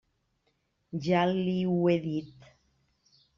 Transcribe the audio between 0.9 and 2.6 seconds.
Ja li ho he dit.